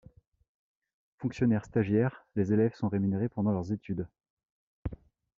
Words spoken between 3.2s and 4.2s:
pendant leurs études.